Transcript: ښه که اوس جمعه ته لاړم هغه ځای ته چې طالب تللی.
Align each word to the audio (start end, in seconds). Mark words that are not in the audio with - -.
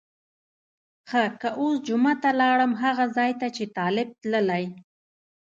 ښه 1.09 1.23
که 1.41 1.49
اوس 1.59 1.75
جمعه 1.87 2.13
ته 2.21 2.29
لاړم 2.41 2.71
هغه 2.83 3.05
ځای 3.17 3.31
ته 3.39 3.47
چې 3.55 3.63
طالب 3.77 4.09
تللی. 4.21 4.65